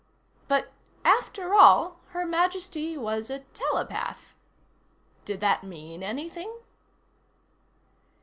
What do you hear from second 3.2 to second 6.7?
a telepath. Did that mean anything?